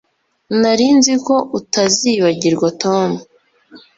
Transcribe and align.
Nari 0.61 0.87
nzi 0.97 1.13
ko 1.25 1.35
utazibagirwa 1.59 2.67
Tom 2.81 3.09